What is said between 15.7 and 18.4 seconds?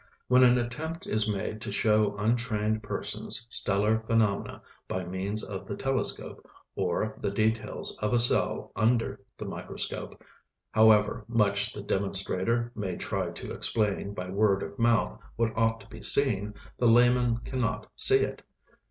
to be seen, the layman cannot see